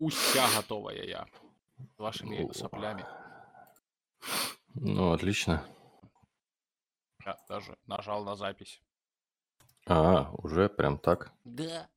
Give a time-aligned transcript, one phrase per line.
[0.00, 1.26] уся готовая я.
[1.96, 2.52] С вашими О.
[2.52, 3.06] соплями.
[4.74, 5.64] Ну, отлично.
[7.24, 8.82] Я даже нажал на запись.
[9.86, 11.32] А, уже прям так?
[11.44, 11.88] Да.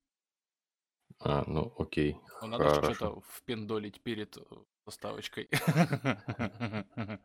[1.19, 2.93] А, ну окей, Ну, надо хорошо.
[2.93, 4.41] что-то впендолить перед э,
[4.85, 5.49] заставочкой.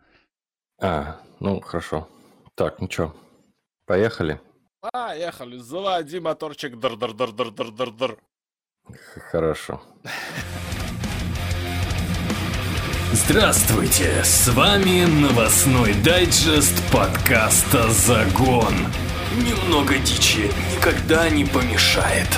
[0.80, 2.08] А, ну хорошо.
[2.54, 3.12] Так, ну чё,
[3.84, 4.40] поехали?
[4.80, 6.76] Поехали, заводи моторчик.
[6.78, 8.16] Др-др-др-др-др-др-др.
[8.84, 9.82] Х- Хорошо.
[13.24, 18.72] Здравствуйте, с вами новостной дайджест подкаста «Загон».
[19.36, 22.28] Немного дичи никогда не помешает.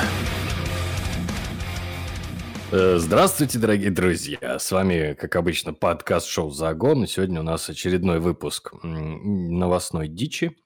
[2.73, 4.59] Э, Здравствуйте, дорогие друзья!
[4.59, 7.05] С вами, как обычно, подкаст-шоу «Загон».
[7.05, 10.57] И Сегодня у нас очередной выпуск новостной дичи.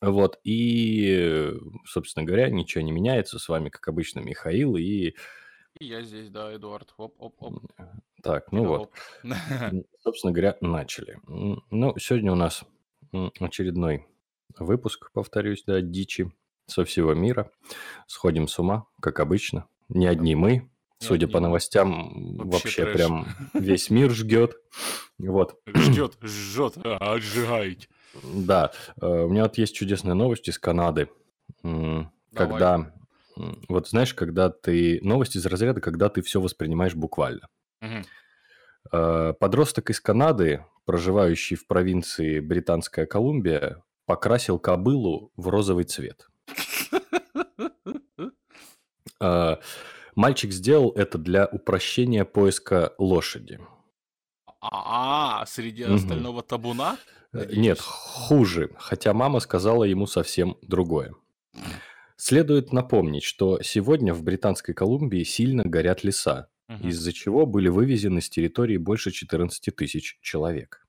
[0.00, 1.52] Вот, и,
[1.84, 3.38] собственно говоря, ничего не меняется.
[3.38, 4.76] С вами, как обычно, Михаил.
[4.76, 5.12] И
[5.78, 6.94] И я здесь, да, Эдуард.
[6.96, 7.62] Оп-оп-оп.
[8.22, 8.90] Так, ну вот,
[10.02, 11.18] собственно говоря, начали.
[11.26, 12.64] Ну, сегодня у нас
[13.40, 14.06] очередной
[14.58, 16.32] выпуск, повторюсь, да, дичи
[16.66, 17.50] со всего мира.
[18.06, 19.66] Сходим с ума, как обычно.
[19.88, 20.70] Не одни мы.
[21.00, 22.94] Судя по новостям, Вообще вообще трэш.
[22.96, 24.56] прям весь мир ждет.
[25.18, 27.88] Вот, Ждет, жжет, отжигает.
[28.24, 28.72] да.
[29.00, 31.08] Э, У меня вот есть чудесная новость из Канады.
[31.62, 32.08] Давай.
[32.34, 32.92] Когда,
[33.68, 34.98] вот знаешь, когда ты...
[35.02, 37.48] Новость из разряда, когда ты все воспринимаешь буквально.
[37.80, 46.28] Э, Подросток из Канады, проживающий в провинции Британская Колумбия, покрасил кобылу в розовый цвет.
[49.20, 49.56] Э,
[50.14, 53.60] Мальчик сделал это для упрощения поиска лошади.
[54.60, 56.96] А, среди остального табуна?
[57.32, 57.58] Э, Надеюсь.
[57.58, 61.14] Нет, хуже, хотя мама сказала ему совсем другое.
[62.16, 66.88] Следует напомнить, что сегодня в Британской Колумбии сильно горят леса, Мгм.
[66.88, 70.84] из-за чего были вывезены с территории больше 14 тысяч человек.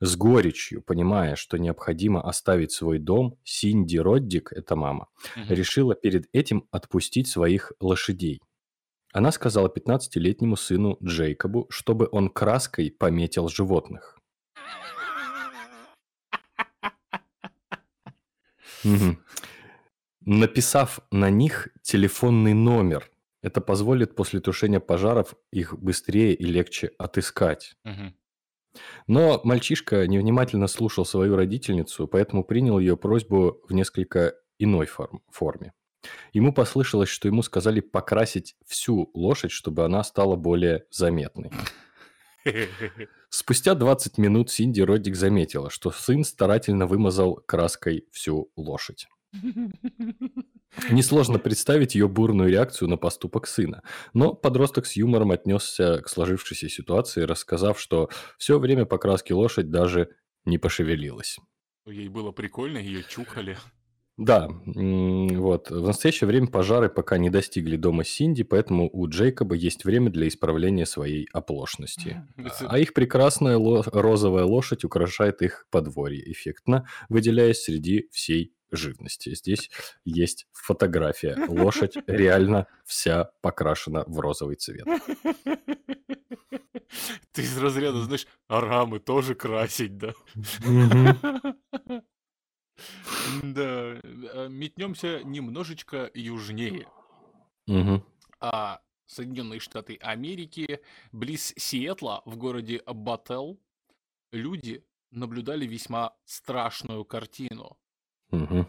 [0.00, 5.54] С горечью, понимая, что необходимо оставить свой дом, Синди Роддик, это мама, Мгм.
[5.54, 8.40] решила перед этим отпустить своих лошадей.
[9.12, 14.18] Она сказала 15-летнему сыну Джейкобу, чтобы он краской пометил животных.
[20.24, 23.08] Написав на них телефонный номер.
[23.46, 27.76] Это позволит после тушения пожаров их быстрее и легче отыскать.
[27.84, 28.16] Мгм.
[29.06, 35.74] Но мальчишка невнимательно слушал свою родительницу, поэтому принял ее просьбу в несколько иной форм- форме.
[36.32, 41.52] Ему послышалось, что ему сказали покрасить всю лошадь, чтобы она стала более заметной.
[43.30, 49.06] Спустя 20 минут Синди Роддик заметила, что сын старательно вымазал краской всю лошадь.
[50.90, 53.82] Несложно представить ее бурную реакцию на поступок сына.
[54.12, 60.10] Но подросток с юмором отнесся к сложившейся ситуации, рассказав, что все время покраски лошадь даже
[60.44, 61.38] не пошевелилась.
[61.86, 63.56] Ей было прикольно, ее чухали.
[64.16, 65.70] Да, вот.
[65.70, 70.26] В настоящее время пожары пока не достигли дома Синди, поэтому у Джейкоба есть время для
[70.28, 72.26] исправления своей оплошности.
[72.60, 79.34] А их прекрасная ло- розовая лошадь украшает их подворье эффектно, выделяясь среди всей живности.
[79.34, 79.70] Здесь
[80.04, 81.36] есть фотография.
[81.48, 84.86] Лошадь реально вся покрашена в розовый цвет.
[87.32, 90.14] Ты из разряда, знаешь, арамы тоже красить, да?
[93.42, 96.86] Да, э, метнемся немножечко южнее.
[98.38, 100.80] А Соединенные Штаты Америки,
[101.12, 103.58] близ Сиэтла, в городе Баттел,
[104.32, 107.78] люди наблюдали весьма страшную картину.
[108.30, 108.66] Мгм.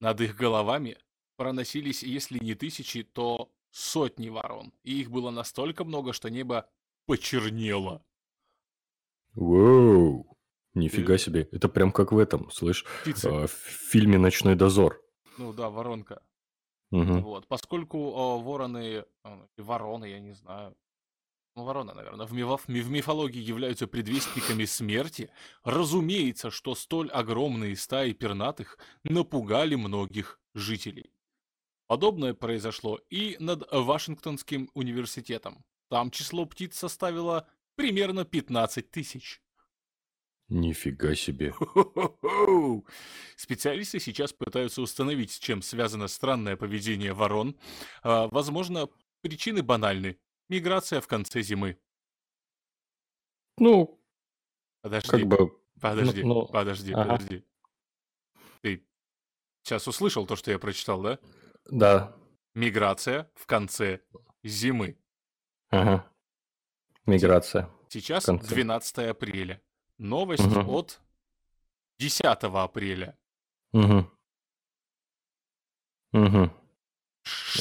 [0.00, 0.98] Над их головами
[1.36, 4.72] проносились, если не тысячи, то сотни ворон.
[4.82, 6.68] И их было настолько много, что небо
[7.06, 8.04] почернело.
[9.34, 10.26] Воу.
[10.74, 11.18] Нифига Э.
[11.18, 11.48] себе.
[11.52, 13.28] Это прям как в этом, слышь, Птицы.
[13.28, 15.00] э, в фильме «Ночной дозор».
[15.38, 16.22] Ну да, воронка.
[16.90, 17.22] Мгм.
[17.22, 17.46] Вот.
[17.48, 20.76] Поскольку э, вороны, э, вороны, я не знаю,
[21.56, 25.30] ну, ворона, наверное, в, мифо- в мифологии являются предвестниками смерти,
[25.64, 31.10] разумеется, что столь огромные стаи пернатых напугали многих жителей.
[31.86, 35.64] Подобное произошло и над Вашингтонским университетом.
[35.88, 39.40] Там число птиц составило примерно 15 тысяч.
[40.48, 41.52] Нифига себе.
[41.52, 42.84] Хо-хо-хо!
[43.34, 47.56] Специалисты сейчас пытаются установить, с чем связано странное поведение ворон.
[48.02, 48.88] А, возможно,
[49.22, 50.18] причины банальны.
[50.48, 51.78] Миграция в конце зимы.
[53.58, 54.00] Ну,
[54.82, 55.60] Подожди, как бы...
[55.80, 57.12] подожди, ну, подожди, ага.
[57.16, 57.44] подожди.
[58.60, 58.86] Ты
[59.62, 61.18] сейчас услышал то, что я прочитал, да?
[61.64, 62.16] Да.
[62.54, 64.00] Миграция в конце
[64.44, 64.96] зимы.
[65.70, 66.08] Ага.
[67.06, 67.68] Миграция.
[67.88, 68.46] Сейчас Конце.
[68.48, 69.62] 12 апреля.
[69.98, 70.68] Новость Мгм.
[70.70, 71.00] от
[71.98, 73.18] 10 апреля.
[73.72, 74.10] Угу.
[76.12, 76.50] Угу.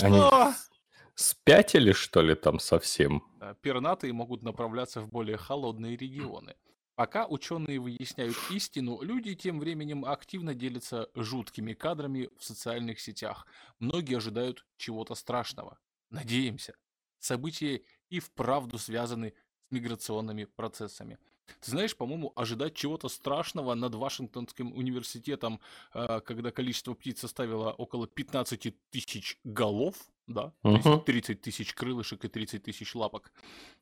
[0.02, 0.52] Они Что?
[0.52, 0.70] с-
[1.16, 3.24] спятили, что ли, там совсем?
[3.40, 6.56] А, Пернатые могут направляться в более холодные регионы.
[6.96, 13.46] Пока ученые выясняют истину, люди тем временем активно делятся жуткими кадрами в социальных сетях.
[13.80, 15.78] Многие ожидают чего-то страшного.
[16.10, 16.76] Надеемся.
[17.20, 19.34] События и вправду связаны
[19.68, 21.18] с миграционными процессами.
[21.62, 25.60] Ты знаешь, по-моему, ожидать чего-то страшного над Вашингтонским университетом,
[25.94, 29.96] а, когда количество птиц составило около 15 тысяч голов,
[30.28, 31.02] да, Мгм.
[31.04, 33.32] 30 тысяч крылышек и 30 тысяч лапок,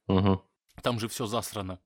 [0.07, 0.41] Угу.
[0.81, 1.79] там же все засрано.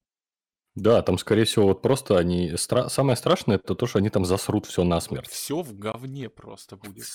[0.78, 2.52] Да, там, скорее всего, вот просто они...
[2.52, 5.28] стра- Самое страшное, это то, что они там засрут все насмерть.
[5.28, 7.08] Все в говне просто будет.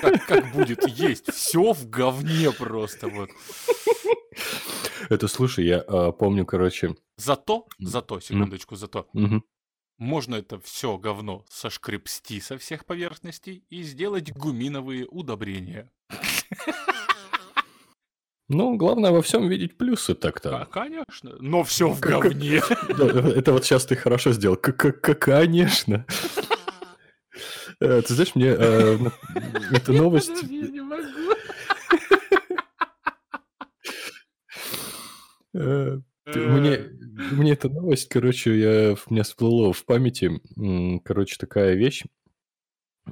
[0.00, 3.28] Как, как будет есть, все в говне просто вот.
[5.10, 6.94] Это, слушай, я а, помню, короче...
[7.16, 9.08] Зато, зато, секундочку, зато,
[9.98, 15.90] можно это все говно сошкрепсти со всех поверхностей и сделать гуминовые удобрения.
[18.48, 20.68] Ну, главное во всем видеть плюсы А, так-то.
[20.70, 22.60] конечно, но все в говне.
[22.88, 24.56] Это вот сейчас ты хорошо сделал.
[24.56, 26.04] Конечно.
[27.80, 28.98] Э, Ты знаешь, мне э,
[29.72, 30.30] эта новость...
[35.54, 35.98] Э,
[36.34, 36.78] Мне,
[37.32, 40.40] мне эта новость, короче, я, у меня всплыло в памяти,
[41.04, 42.04] короче, такая вещь.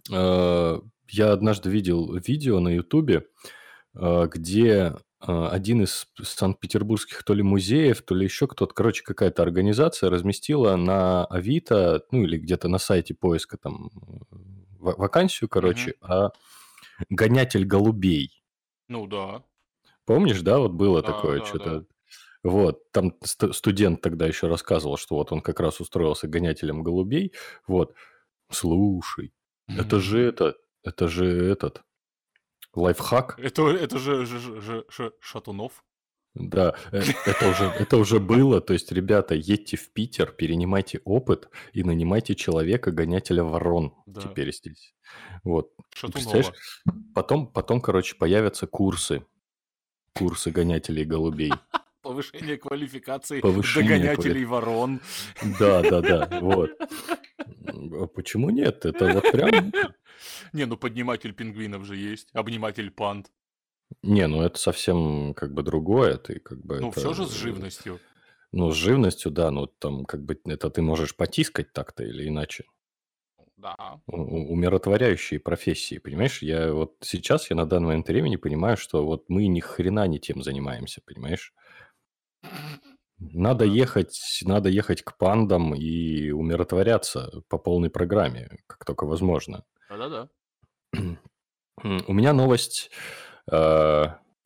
[0.09, 3.26] Я однажды видел видео на Ютубе,
[3.93, 10.76] где один из санкт-петербургских то ли музеев, то ли еще кто-то, короче, какая-то организация разместила
[10.76, 13.90] на Авито, ну или где-то на сайте поиска там
[14.78, 16.31] ва- вакансию, короче, а
[17.11, 18.43] гонятель голубей.
[18.88, 19.43] Ну да.
[20.06, 21.87] Помнишь, да, вот было Да, такое да, что-то.
[22.44, 27.34] Вот, там ст- студент тогда еще рассказывал, что вот он как раз устроился гонятелем голубей.
[27.66, 27.94] Вот,
[28.50, 29.32] слушай,
[29.75, 31.82] это же это, это же этот
[32.75, 33.38] лайфхак.
[33.38, 35.84] Это, это же, же- же- же- Шатунов.
[36.34, 38.61] Да, э, это уже, это уже было.
[38.61, 44.20] То есть, ребята, едьте в Питер, перенимайте опыт и нанимайте человека, гонятеля ворон Да.
[44.22, 44.94] теперь здесь.
[45.43, 45.72] Вот.
[46.00, 46.52] Представляешь,
[47.14, 49.25] потом, потом, короче, появятся курсы.
[50.14, 51.52] Курсы гонятелей голубей.
[52.02, 55.00] Повышение квалификации Повышение догонятелей ворон.
[55.58, 56.70] Да, да, да, вот.
[57.66, 58.84] А Почему нет?
[58.87, 59.72] Это вот прям...
[60.52, 63.31] Не, ну подниматель пингвинов же есть, обниматель панд.
[64.02, 66.16] Не, ну это совсем как бы другое.
[66.19, 67.98] Ты как бы Ну, это- все же с живностью.
[68.52, 72.64] Ну, с живностью, да, ну там как бы это ты можешь потискать так-то или иначе.
[73.56, 74.00] Да.
[74.06, 76.42] У- Умиротворяющие профессии, понимаешь?
[76.42, 80.19] Я вот сейчас, я на данный момент времени понимаю, что вот мы ни хрена не
[80.19, 81.52] тем занимаемся, понимаешь?
[83.20, 83.72] Надо да.
[83.72, 89.64] ехать, надо ехать к пандам и умиротворяться по полной программе, как только возможно.
[89.90, 90.28] Да-да-да.
[91.82, 92.90] У меня новость
[93.50, 94.05] э,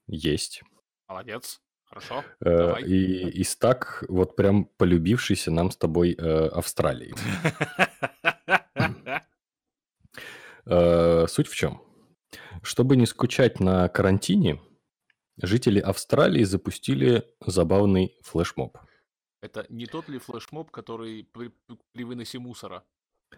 [0.08, 0.62] есть.
[1.08, 1.60] Молодец.
[1.84, 2.24] Хорошо.
[2.40, 2.82] Э, Давай.
[2.82, 7.14] И из так вот прям полюбившейся нам с тобой э, Австралии.
[10.66, 11.82] Э, Суть в чем?
[12.62, 14.62] Чтобы не скучать на карантине,
[15.40, 18.78] жители Австралии запустили забавный флешмоб.
[19.40, 21.52] Это не тот ли флешмоб, который при,
[21.92, 22.84] при выносе мусора?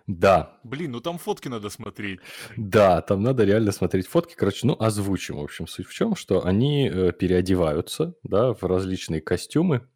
[0.07, 2.21] Да, Блин, ну там фотки надо смотреть.
[2.57, 4.35] да, там надо реально смотреть фотки.
[4.35, 5.37] Короче, ну, озвучим.
[5.37, 9.89] В общем, суть в чем, что они э, переодеваются, да, в различные костюмы,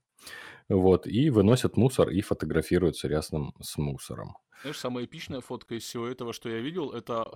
[0.68, 4.36] вот, и выносят мусор и фотографируются рясным с мусором.
[4.62, 7.30] Знаешь, самая эпичная фотка из всего этого, что я видел, это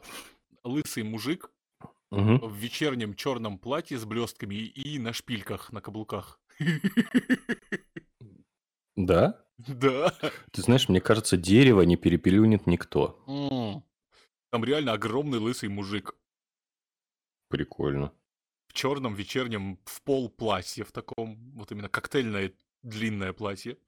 [0.62, 1.50] лысый мужик
[2.20, 2.38] Мгм.
[2.38, 6.40] в вечернем черном платье с блестками и, на шпильках, на каблуках.
[8.96, 9.44] Да?
[9.58, 10.12] Да.
[10.52, 13.22] Ты знаешь, мне кажется, дерево не перепелюнет никто.
[13.26, 13.84] М.
[14.50, 16.14] Там реально огромный лысый мужик
[17.48, 18.12] Прикольно.
[18.68, 22.52] в черном вечернем в пол платье, в таком вот именно коктейльное
[22.82, 23.78] длинное платье.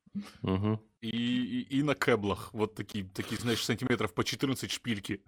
[0.42, 0.80] Мгм.
[1.02, 5.22] И, и, и на кэблах, вот такие, такие, знаешь, сантиметров по 14 шпильки.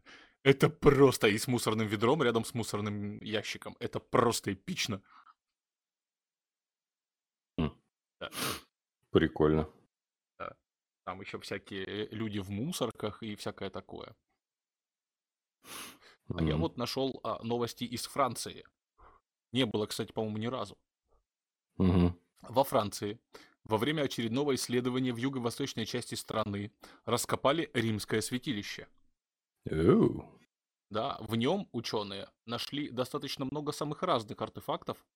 [0.44, 3.76] Это просто и с мусорным ведром рядом с мусорным ящиком.
[3.80, 5.02] Это просто эпично.
[9.10, 9.68] Прикольно.
[11.04, 14.14] Там еще всякие люди в мусорках и всякое такое.
[16.34, 18.66] А я вот нашел а, новости из Франции.
[19.52, 20.76] Не было, кстати, по-моему, ни разу.
[21.78, 22.20] Мгм.
[22.42, 23.18] Во Франции
[23.64, 26.72] во время очередного исследования в юго-восточной части страны
[27.04, 28.88] раскопали римское святилище.
[29.70, 30.24] Оу.
[30.90, 35.06] Да, в нем ученые нашли достаточно много самых разных артефактов,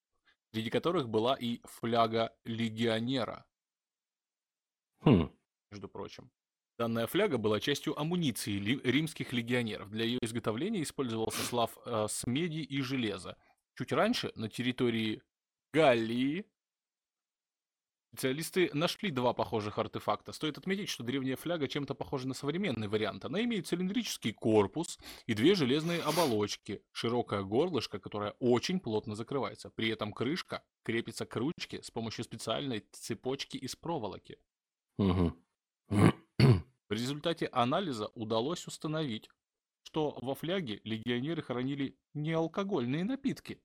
[0.52, 3.46] среди которых была и фляга легионера,
[5.00, 5.30] Хм.
[5.70, 6.30] между прочим.
[6.78, 9.90] Данная фляга была частью амуниции римских легионеров.
[9.90, 13.36] Для ее изготовления использовался слав э, с меди и железа.
[13.76, 15.22] Чуть раньше на территории
[15.72, 16.44] Галлии
[18.12, 20.32] специалисты нашли два похожих артефакта.
[20.32, 23.24] Стоит отметить, что древняя фляга чем-то похожа на современный вариант.
[23.24, 29.70] Она имеет цилиндрический корпус и две железные оболочки, широкое горлышко, которое очень плотно закрывается.
[29.70, 34.38] При этом крышка крепится к ручке с помощью специальной цепочки из проволоки.
[34.98, 35.34] Мгм.
[35.88, 39.30] В результате анализа удалось установить,
[39.84, 43.62] что во фляге легионеры хранили не алкогольные напитки,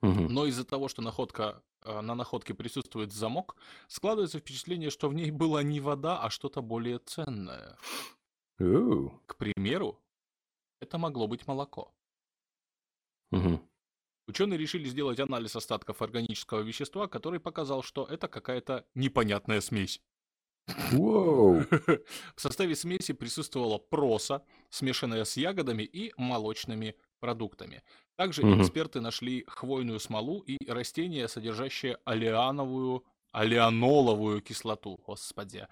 [0.00, 3.56] Но из-за того, что находка, э, на находке присутствует замок,
[3.88, 7.76] складывается впечатление, что в ней была не вода, а что-то более ценное.
[8.60, 9.20] Оу.
[9.26, 10.00] К примеру,
[10.80, 11.92] это могло быть молоко.
[13.30, 13.60] Мгм.
[14.26, 20.02] Ученые решили сделать анализ остатков органического вещества, который показал, что это какая-то непонятная смесь.
[20.92, 21.60] Воу.
[22.36, 27.82] В составе смеси присутствовала проса, смешанная с ягодами и молочными продуктами.
[28.18, 28.60] Также Мгм.
[28.60, 34.98] эксперты нашли хвойную смолу и растение, содержащее алиановую, алианоловую кислоту.
[35.06, 35.68] Господи.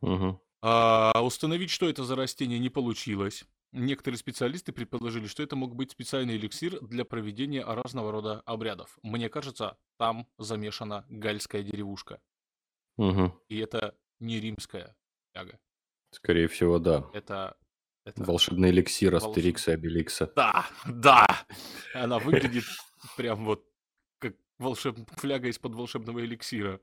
[0.00, 0.40] Мгм.
[0.62, 3.44] А, установить, что это за растение, не получилось.
[3.72, 8.98] Некоторые специалисты предположили, что это мог быть специальный эликсир для проведения разного рода обрядов.
[9.02, 12.22] Мне кажется, там замешана гальская деревушка.
[12.96, 13.38] Мгм.
[13.48, 14.96] И это не римская
[15.32, 15.60] фляга.
[16.12, 17.10] Скорее всего, да.
[17.12, 17.58] Это...
[18.04, 18.24] это...
[18.24, 20.32] Волшебный эликсир Волшеб- Астерикса и Обеликса.
[20.34, 21.26] Да, да!
[21.94, 22.64] Она выглядит
[23.16, 23.64] прям вот
[24.18, 24.96] как волшеб...
[25.16, 26.80] фляга из-под волшебного эликсира.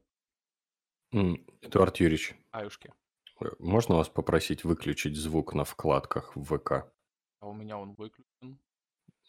[1.11, 2.93] Эдуард Юрьевич, Аюшки.
[3.41, 6.91] э, можно вас попросить выключить звук на вкладках в ВК?
[7.39, 8.59] А у меня он выключен.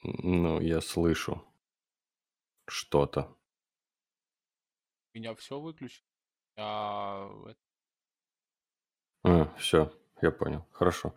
[0.02, 1.44] Ну, я слышу
[2.66, 3.36] что-то.
[5.14, 6.04] У меня все выключено.
[6.56, 7.28] Я...
[7.46, 7.60] это-
[9.24, 10.66] А, все, я понял.
[10.72, 11.14] Хорошо.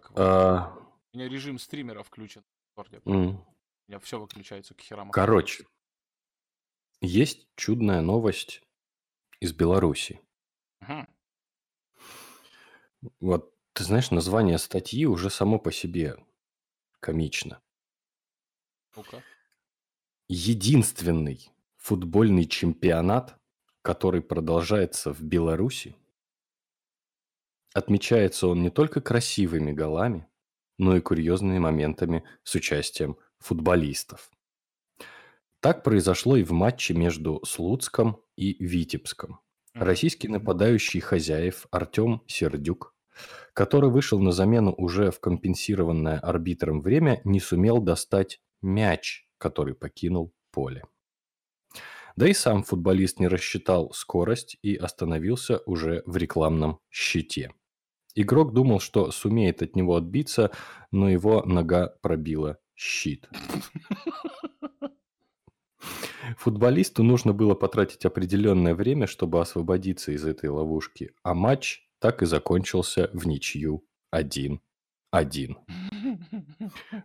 [0.00, 0.12] Как?
[0.16, 0.76] А,
[1.12, 2.44] У меня режим стримера включен.
[3.06, 3.44] м,
[3.88, 5.10] У меня все выключается к херам.
[5.10, 5.64] Короче,
[7.00, 8.62] есть чудная новость
[9.40, 10.20] из Беларуси.
[10.80, 11.06] Мгм.
[13.20, 16.16] Вот, ты знаешь, название статьи уже само по себе
[17.00, 17.60] комично.
[18.96, 19.22] Ну-ка.
[20.28, 23.38] Единственный футбольный чемпионат,
[23.82, 25.96] который продолжается в Беларуси,
[27.74, 30.26] отмечается он не только красивыми голами,
[30.78, 34.30] но и курьезными моментами с участием футболистов.
[35.60, 39.40] Так произошло и в матче между Слуцком и Витебском.
[39.74, 42.94] Российский нападающий хозяев Артем Сердюк,
[43.54, 50.32] который вышел на замену уже в компенсированное арбитром время, не сумел достать мяч, который покинул
[50.52, 50.84] поле.
[52.16, 57.52] Да и сам футболист не рассчитал скорость и остановился уже в рекламном щите.
[58.20, 60.50] Игрок думал, что сумеет от него отбиться,
[60.90, 63.30] но его нога пробила щит.
[66.36, 72.26] Футболисту нужно было потратить определенное время, чтобы освободиться из этой ловушки, а матч так и
[72.26, 74.58] закончился в ничью 1-1.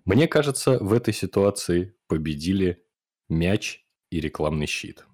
[0.06, 2.84] Мне кажется, в этой ситуации победили
[3.30, 5.06] мяч и рекламный щит.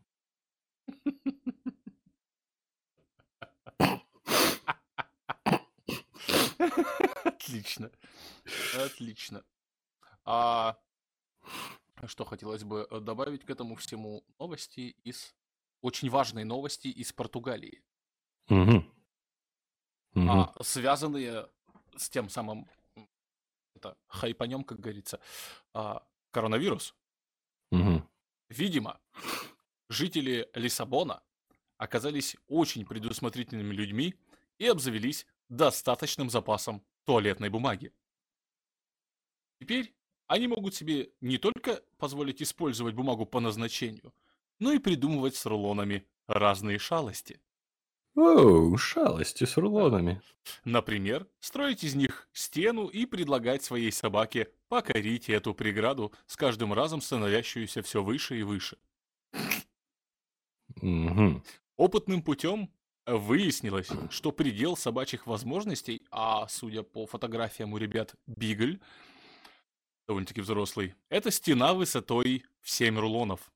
[7.49, 7.91] Отлично.
[8.75, 9.43] Отлично.
[10.23, 10.77] А
[12.05, 15.35] что хотелось бы э, добавить к этому всему новости из
[15.81, 17.81] очень важной новости из Португалии,
[18.47, 18.91] Мгм.
[20.13, 20.29] Мгм.
[20.29, 21.49] а, связанные
[21.97, 22.69] с тем самым
[23.75, 25.19] это хайпанем, как говорится,
[25.73, 26.95] а, коронавирус.
[27.71, 28.07] Мгм.
[28.49, 28.99] Видимо,
[29.89, 31.23] жители Лиссабона
[31.77, 34.15] оказались очень предусмотрительными людьми
[34.57, 37.91] и обзавелись достаточным запасом туалетной бумаги.
[39.59, 39.95] Теперь
[40.27, 44.13] они могут себе не только позволить использовать бумагу по назначению,
[44.59, 47.41] но и придумывать с рулонами разные шалости.
[48.15, 50.21] Оу, шалости с рулонами.
[50.65, 57.01] Например, строить из них стену и предлагать своей собаке покорить эту преграду, с каждым разом
[57.01, 58.77] становящуюся все выше и выше.
[60.75, 61.43] Мгм.
[61.75, 62.71] Опытным путем
[63.17, 68.79] выяснилось, что предел собачьих возможностей, а судя по фотографиям у ребят Бигль,
[70.07, 73.51] довольно-таки взрослый, это стена высотой в 7 рулонов.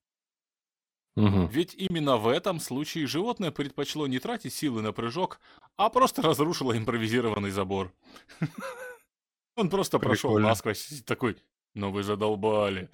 [1.16, 1.46] Мгм.
[1.46, 5.40] Ведь именно в этом случае животное предпочло не тратить силы на прыжок,
[5.76, 7.92] а просто разрушило импровизированный забор.
[9.56, 11.36] Он просто прошел насквозь такой,
[11.74, 12.90] ну вы задолбали.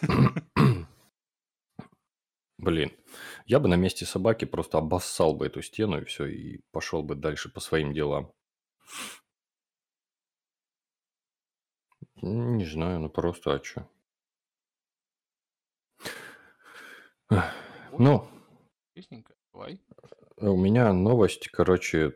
[2.64, 2.92] Блин,
[3.44, 7.14] я бы на месте собаки просто обоссал бы эту стену и все, и пошел бы
[7.14, 8.32] дальше по своим делам.
[12.22, 13.86] Не знаю, ну просто, а чё?
[17.98, 18.26] Ну.
[19.52, 19.78] Давай.
[20.38, 22.14] у меня новость, короче,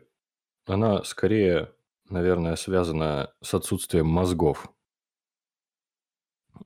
[0.65, 1.71] она скорее,
[2.09, 4.67] наверное, связана с отсутствием мозгов.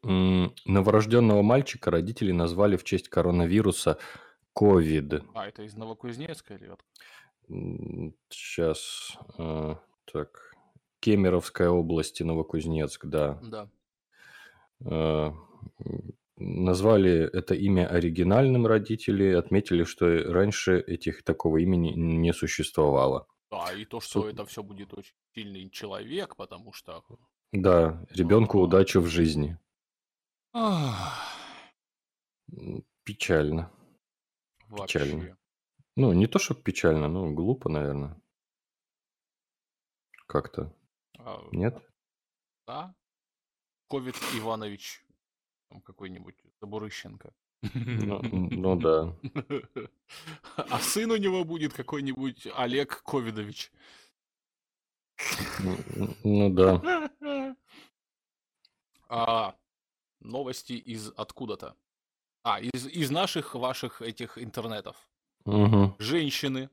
[0.01, 3.97] Новорожденного мальчика родители назвали в честь коронавируса
[4.57, 5.25] COVID.
[5.33, 6.83] А, это из Новокузнецка или от...
[8.29, 9.17] Сейчас,
[10.11, 10.53] так,
[10.99, 13.39] Кемеровская область и Новокузнецк, да.
[13.43, 13.69] Да.
[14.85, 15.31] Э,
[16.35, 23.27] Назвали это имя оригинальным родители, отметили, что раньше этих такого имени не существовало.
[23.51, 27.03] Да, и то, что Суп- это все будет очень сильный человек, потому что...
[27.51, 28.65] Да, ребенку Ага.
[28.65, 29.59] удачу в жизни.
[30.53, 31.19] Ах,
[33.03, 33.71] Печально.
[34.75, 35.15] Печально.
[35.17, 35.37] Вообще.
[35.95, 38.19] Ну, не то, чтобы печально, но глупо, наверное.
[40.27, 40.73] Как-то.
[41.19, 41.77] А, Нет?
[42.65, 42.95] Да.
[43.89, 45.03] Ковид Иванович
[45.69, 47.33] там какой-нибудь Забурыщенко.
[47.73, 49.15] Ну, ну да.
[50.55, 53.71] А сын у него будет какой-нибудь Олег Ковидович.
[55.59, 57.09] М, Ну да.
[59.09, 59.55] А,
[60.23, 61.75] новости из откуда-то.
[62.43, 64.97] А, из, из наших ваших этих интернетов.
[65.45, 65.95] Мгм.
[65.99, 66.69] Женщины,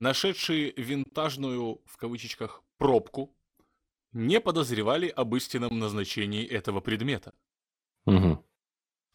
[0.00, 3.34] нашедшие винтажную, в кавычечках, пробку,
[4.12, 7.34] не подозревали об истинном назначении этого предмета.
[8.06, 8.42] Мгм.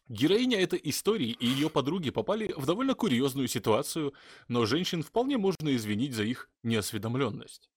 [0.10, 4.14] Героиня этой истории и ее подруги попали в довольно курьезную ситуацию,
[4.50, 7.71] но женщин вполне можно извинить за их неосведомленность.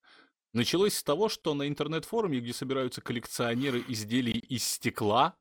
[0.54, 5.36] Началось с того, что на интернет-форуме, где собираются коллекционеры изделий из стекла,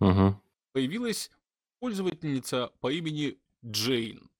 [0.00, 0.42] Мгм.
[0.72, 1.30] появилась
[1.78, 4.18] пользовательница по имени Джейн.
[4.18, 4.30] Мгм.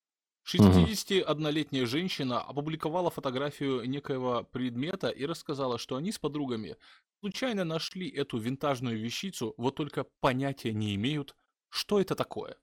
[0.43, 6.77] 61-летняя женщина опубликовала фотографию некоего предмета и рассказала, что они с подругами
[7.21, 11.37] случайно нашли эту винтажную вещицу, вот только понятия не имеют,
[11.69, 12.57] что это такое.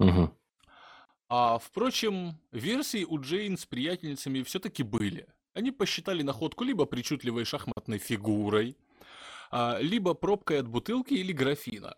[0.00, 0.36] Мгм.
[1.28, 5.28] А, впрочем, версии у Джейн с приятельницами все-таки были.
[5.56, 8.76] Они посчитали находку либо причудливой шахматной фигурой,
[9.50, 11.96] а, либо пробкой от бутылки или графина.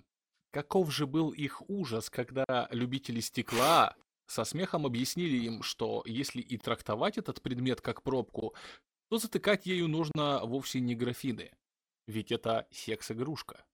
[0.53, 3.97] Каков же был их ужас, когда любители стекла
[4.29, 8.55] со смехом объяснили им, что если и трактовать этот предмет как пробку,
[9.11, 11.51] то затыкать ею нужно вовсе не графины,
[12.07, 13.65] ведь это секс-игрушка.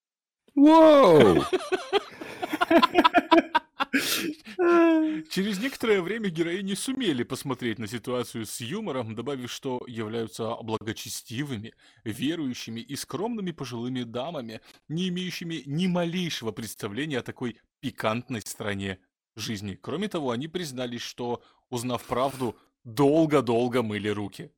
[0.55, 1.45] Воу!
[5.31, 12.81] Через некоторое время героини сумели посмотреть на ситуацию с юмором, добавив, что являются благочестивыми, верующими
[12.81, 18.99] и скромными пожилыми дамами, не имеющими ни малейшего представления о такой пикантной стороне
[19.37, 19.79] жизни.
[19.81, 24.51] Кроме того, они признались, что, узнав правду, долго-долго мыли руки.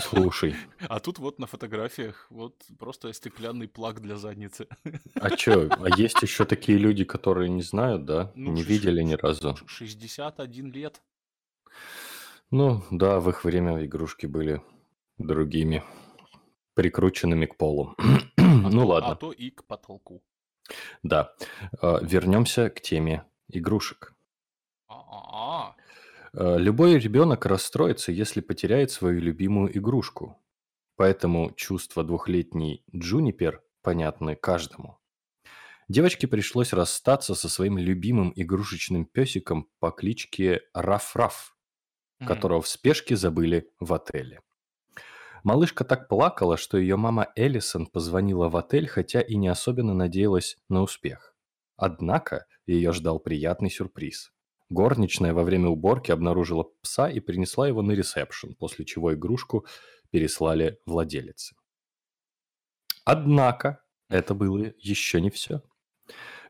[0.00, 0.54] Слушай,
[0.88, 4.66] А тут вот на фотографиях вот просто стеклянный плаг для задницы.
[5.14, 8.32] а чё, а есть еще такие люди, которые не знают, да?
[8.34, 9.56] Ну, Не видели ни разу.
[9.56, 11.02] ш- 61 лет.
[12.50, 14.62] Ну, да, в их время игрушки были
[15.18, 15.82] другими,
[16.74, 17.94] прикрученными к полу.
[17.98, 18.02] А
[18.36, 20.22] Ну то- ладно, А то и к потолку.
[21.02, 21.34] да.
[21.80, 24.14] А, Вернемся к теме игрушек.
[24.88, 25.74] А-а-а.
[26.34, 30.38] Э, Любой ребенок расстроится, если потеряет свою любимую игрушку.
[30.96, 34.98] Поэтому чувства двухлетней Джунипер понятны каждому.
[35.88, 41.56] Девочке пришлось расстаться со своим любимым игрушечным песиком по кличке Раф-Раф,
[42.24, 44.40] которого в спешке забыли в отеле.
[45.42, 50.56] Малышка так плакала, что ее мама Эллисон позвонила в отель, хотя и не особенно надеялась
[50.68, 51.34] на успех.
[51.76, 54.32] Однако ее ждал приятный сюрприз.
[54.72, 59.66] Горничная во время уборки обнаружила пса и принесла его на ресепшн, после чего игрушку
[60.10, 61.54] переслали владелице.
[63.04, 65.60] Однако это было еще не все.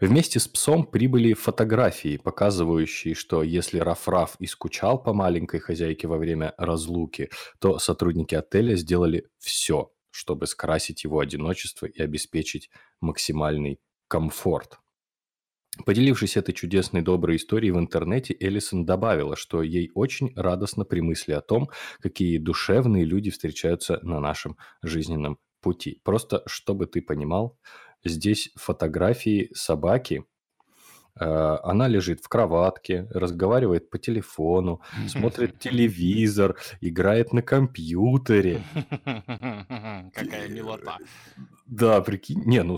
[0.00, 6.16] Вместе с псом прибыли фотографии, показывающие, что если Раф-Раф и скучал по маленькой хозяйке во
[6.16, 14.78] время разлуки, то сотрудники отеля сделали все, чтобы скрасить его одиночество и обеспечить максимальный комфорт.
[15.86, 21.32] Поделившись этой чудесной доброй историей в интернете, Эллисон добавила, что ей очень радостно при мысли
[21.32, 26.00] о том, какие душевные люди встречаются на нашем жизненном пути.
[26.04, 27.56] Просто, чтобы ты понимал,
[28.04, 30.24] здесь фотографии собаки.
[31.18, 38.62] Э, Она лежит в кроватке, разговаривает по телефону, смотрит телевизор, играет на компьютере.
[40.12, 40.98] Какая милота.
[41.66, 42.42] Да, прикинь.
[42.44, 42.76] Не, ну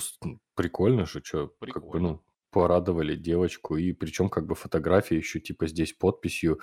[0.54, 2.08] прикольно же, что, как бы, Прикольно.
[2.08, 2.22] ну,
[2.54, 6.60] порадовали девочку, и причем как бы фотография еще типа здесь подписью,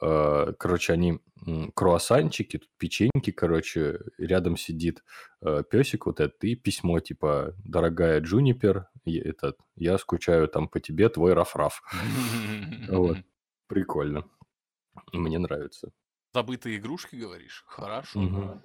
[0.00, 1.18] э, короче, они
[1.74, 5.02] круассанчики, тут печеньки, короче, рядом сидит
[5.40, 10.78] э, песик вот этот, и письмо типа «Дорогая Джунипер, я- этот, я скучаю там по
[10.78, 11.82] тебе, твой Раф-Раф».
[12.88, 13.16] Вот,
[13.66, 14.24] прикольно.
[15.12, 15.90] Мне нравится.
[16.34, 17.64] Забытые игрушки, говоришь?
[17.66, 18.20] Хорошо.
[18.20, 18.62] Мгм.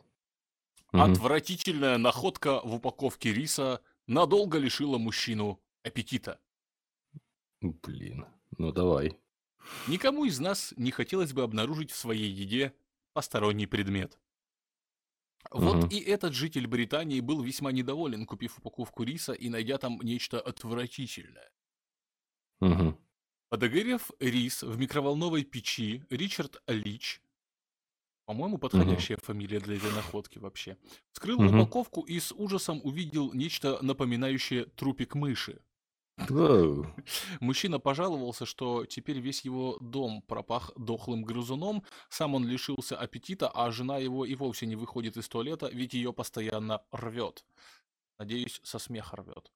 [0.92, 6.40] Отвратительная находка в упаковке риса надолго лишила мужчину аппетита.
[7.62, 8.26] Блин,
[8.58, 9.20] ну давай.
[9.88, 12.74] Никому из нас не хотелось бы обнаружить в своей еде
[13.14, 14.20] посторонний предмет.
[15.50, 15.88] Вот Мгм.
[15.90, 21.52] и этот житель Британии был весьма недоволен, купив упаковку риса и найдя там нечто отвратительное.
[22.60, 22.98] Мгм.
[23.50, 27.22] Подогрев рис в микроволновой печи, Ричард Лич,
[28.26, 30.78] по-моему, подходящая фамилия для этой находки вообще,
[31.14, 31.62] вскрыл Мгм.
[31.62, 35.62] упаковку и с ужасом увидел нечто напоминающее трупик мыши.
[37.40, 43.72] Мужчина пожаловался, что теперь весь его дом пропах дохлым грызуном, сам он лишился аппетита, а
[43.72, 47.46] жена его и вовсе не выходит из туалета, ведь ее постоянно рвет.
[48.18, 49.52] Надеюсь, со смеха рвет.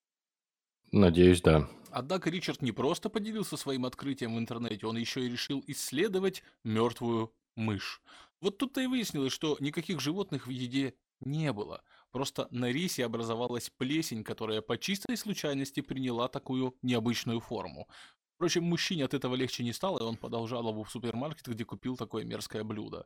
[0.91, 1.69] Надеюсь, да.
[1.89, 7.33] Однако Ричард не просто поделился своим открытием в интернете, он еще и решил исследовать мертвую
[7.55, 8.01] мышь.
[8.39, 11.83] Вот тут-то и выяснилось, что никаких животных в еде не было.
[12.11, 17.87] Просто на рисе образовалась плесень, которая по чистой случайности приняла такую необычную форму.
[18.35, 21.95] Впрочем, мужчине от этого легче не стало, и он подал жалобу в супермаркет, где купил
[21.95, 23.05] такое мерзкое блюдо.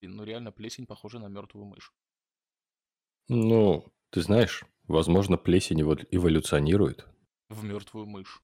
[0.00, 1.92] Блин, Ну реально, плесень похожа на мертвую мышь.
[3.28, 7.06] Ну, ты знаешь, возможно, плесень эво- эволюционирует.
[7.48, 8.42] В мертвую мышь.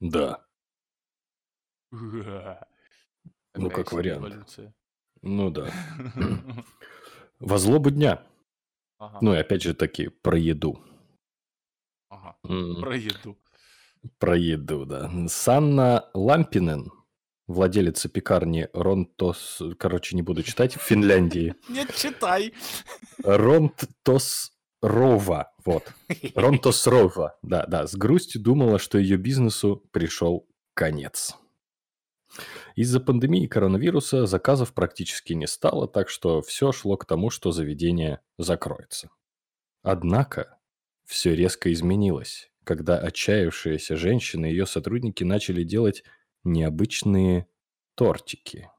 [0.00, 0.44] Да.
[3.54, 4.22] Ну, как вариант.
[4.22, 4.74] эволюция.
[5.20, 5.70] Ну да.
[7.38, 8.26] Во злобу дня.
[9.02, 10.78] Ага, Ну и опять же таки про еду.
[12.08, 12.36] ага.
[12.44, 13.36] М, Про еду.
[14.18, 15.10] Про еду, да.
[15.26, 16.92] Санна Лампинен,
[17.48, 19.60] владелица пекарни Ронтос...
[19.76, 20.76] Короче, не буду читать.
[20.76, 21.56] В Финляндии.
[21.68, 22.52] Нет, читай.
[23.24, 25.50] Ронтосрова.
[25.64, 25.92] Вот.
[26.36, 27.36] Ронтосрова.
[27.42, 27.88] Да, да.
[27.88, 31.36] С грустью думала, что ее бизнесу пришел конец.
[32.76, 38.20] Из-за пандемии коронавируса заказов практически не стало, так что все шло к тому, что заведение
[38.38, 39.10] закроется.
[39.82, 40.58] Однако
[41.04, 46.04] все резко изменилось, когда отчаявшаяся женщина и ее сотрудники начали делать
[46.44, 47.46] необычные
[47.94, 48.70] тортики.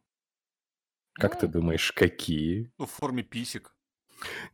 [1.14, 1.52] Как ты М.
[1.52, 2.72] думаешь, какие?
[2.80, 3.76] Ну, в форме писек.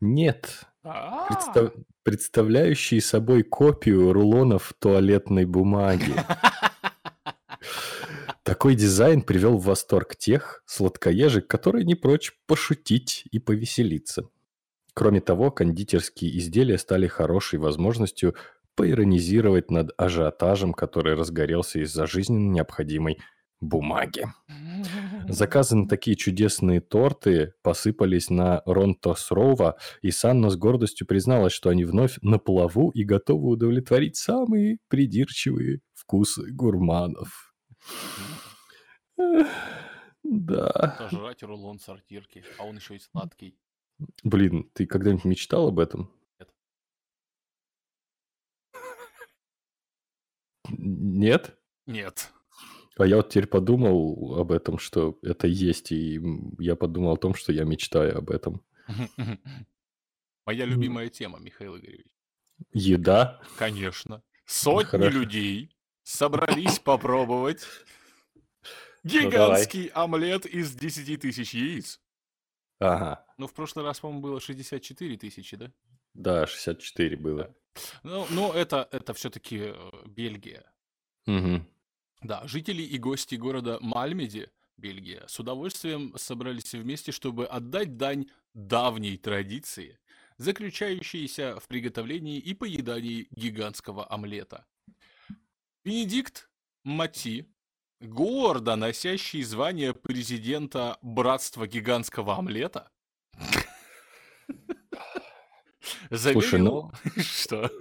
[0.01, 1.27] Нет, А.
[1.29, 6.13] Представ- представляющие собой копию рулонов туалетной бумаги.
[8.43, 14.29] Такой дизайн привел в восторг тех сладкоежек, которые не прочь пошутить и повеселиться.
[14.93, 18.35] Кроме того, кондитерские изделия стали хорошей возможностью
[18.75, 23.19] поиронизировать над ажиотажем, который разгорелся из-за жизненно необходимой
[23.61, 24.25] бумаги.
[25.27, 31.83] Заказы на такие чудесные торты посыпались на Ронтосрова, и Санна с гордостью призналась, что они
[31.83, 37.48] вновь на плаву и готовы удовлетворить самые придирчивые вкусы гурманов.
[40.23, 40.95] Да.
[40.97, 43.57] Сожрать рулон сортирки, а он еще и сладкий.
[44.23, 46.11] Блин, ты когда-нибудь мечтал об этом?
[46.39, 46.49] Нет.
[50.67, 51.57] Нет?
[51.85, 52.31] Нет.
[52.97, 56.21] А я вот теперь подумал об этом, что это есть, и
[56.59, 58.61] я подумал о том, что я мечтаю об этом.
[60.45, 62.07] Моя любимая тема, Михаил Игоревич.
[62.73, 63.41] Еда?
[63.57, 64.21] Конечно.
[64.45, 65.17] Сотни Хорошо.
[65.17, 65.75] людей
[66.09, 67.65] собрались попробовать
[69.03, 72.01] Ну, гигантский омлет из 10 тысяч яиц.
[72.79, 73.25] Ага.
[73.37, 75.71] Ну, в прошлый раз, по-моему, было 64 тысячи, да?
[76.13, 77.55] Да, 64 было.
[78.03, 79.73] Ну, но это, это все-таки
[80.05, 80.65] Бельгия.
[81.25, 81.67] Мгм.
[82.21, 89.17] Да, жители и гости города Мальмеди, Бельгия, с удовольствием собрались вместе, чтобы отдать дань давней
[89.17, 89.99] традиции,
[90.37, 94.65] заключающейся в приготовлении и поедании гигантского омлета.
[95.85, 96.49] Бенедикт
[96.83, 97.45] Мати,
[98.01, 102.91] гордо носящий звание президента Братства гигантского омлета,
[106.09, 107.71] Слушай, заверил, ну, что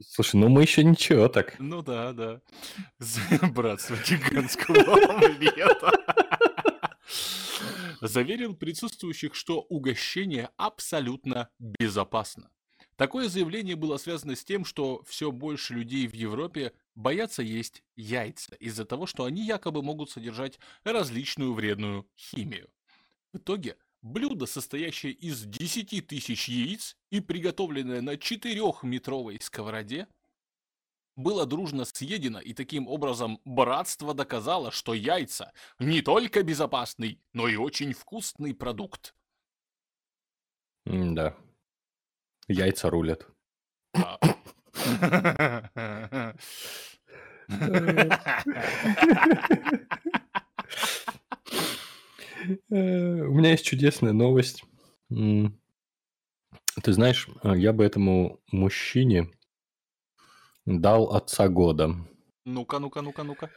[0.00, 1.56] слушай, ну мы еще ничего так.
[1.58, 2.40] Ну да, да.
[3.52, 5.92] Братство гигантского омлета.
[8.00, 12.50] Заверил присутствующих, что угощение абсолютно безопасно.
[12.98, 18.56] Такое заявление было связано с тем, что все больше людей в Европе боятся есть яйца
[18.56, 22.68] из-за того, что они якобы могут содержать различную вредную химию.
[23.32, 30.08] В итоге блюдо, состоящее из 10 тысяч яиц и приготовленное на 4-метровой сковороде,
[31.14, 37.54] было дружно съедено, и таким образом братство доказало, что яйца не только безопасный, но и
[37.54, 39.14] очень вкусный продукт.
[40.84, 41.36] Да.
[42.48, 43.26] Яйца рулят.
[52.70, 54.64] У меня есть чудесная новость.
[55.10, 55.52] Ты
[56.92, 59.30] знаешь, э, я бы этому мужчине
[60.64, 61.94] дал отца года.
[62.44, 63.50] Ну-ка, ну-ка, ну-ка, ну-ка.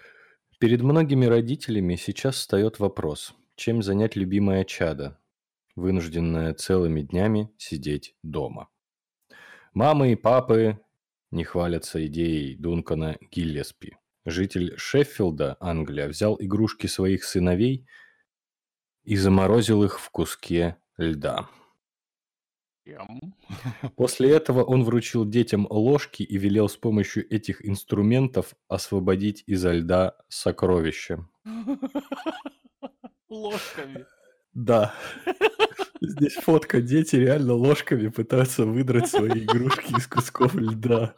[0.60, 5.20] Перед многими родителями сейчас встает вопрос, чем занять любимое чадо,
[5.76, 8.71] вынужденное целыми днями сидеть дома.
[9.74, 10.82] Мамы и папы
[11.32, 13.96] не хвалятся идеей Дункана Гиллеспи.
[14.26, 17.88] Житель Шеффилда, Англия, взял игрушки своих сыновей
[19.04, 21.50] и заморозил их в куске льда.
[23.96, 30.18] После этого он вручил детям ложки и велел с помощью этих инструментов освободить изо льда
[30.28, 31.26] сокровища.
[33.30, 34.06] Ложками.
[34.54, 34.94] Да.
[36.02, 36.82] Здесь фотка.
[36.82, 41.14] Дети реально ложками пытаются выдрать свои игрушки из кусков льда.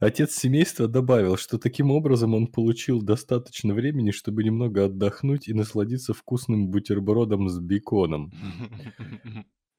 [0.00, 6.12] Отец семейства добавил, что таким образом он получил достаточно времени, чтобы немного отдохнуть и насладиться
[6.12, 8.32] вкусным бутербродом с беконом.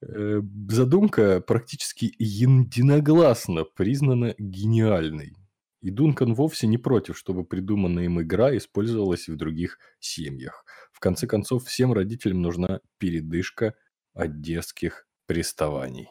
[0.00, 5.34] Э, Задумка практически единогласно признана гениальной.
[5.80, 10.64] И Дункан вовсе не против, чтобы придуманная им игра использовалась и в других семьях.
[10.92, 13.74] В конце концов, всем родителям нужна передышка
[14.12, 16.08] от детских приставаний.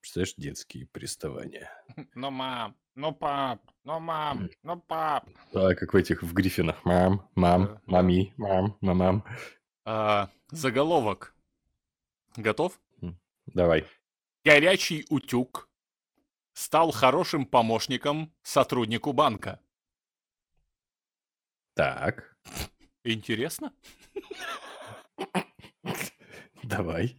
[0.00, 1.70] Представляешь, детские приставания.
[2.14, 5.28] Ну, мам, ну, пап, ну, мам, ну, пап.
[5.52, 6.84] Да, как в этих, в Гриффинах.
[6.84, 9.24] Мам, мам, мами, мам, мамам.
[9.84, 11.34] А, заголовок.
[12.36, 12.80] Готов?
[13.46, 13.86] Давай.
[14.44, 15.69] Горячий утюг
[16.52, 19.60] стал хорошим помощником сотруднику банка.
[21.74, 22.36] Так,
[23.04, 23.72] Интересно?
[26.62, 27.16] давай.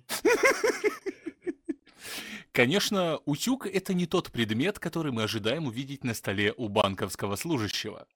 [2.51, 8.07] Конечно, утюг– это не тот предмет, который мы ожидаем увидеть на столе у банковского служащего.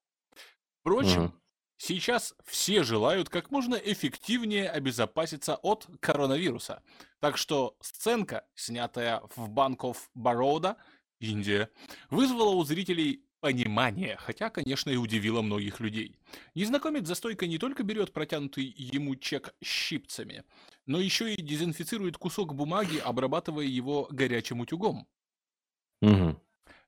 [0.82, 1.41] Впрочем, Мгм.
[1.78, 6.84] сейчас все желают как можно эффективнее обезопаситься от коронавируса.
[7.19, 10.75] Так что сценка, снятая в of Baroda,
[11.26, 11.70] Индия,
[12.10, 16.18] вызвала у зрителей понимание, хотя, конечно, и удивила многих людей.
[16.56, 20.44] Незнакомец за стойкой не только берет протянутый ему чек щипцами,
[20.86, 25.08] но еще и дезинфицирует кусок бумаги, обрабатывая его горячим утюгом.
[26.02, 26.40] Мгм.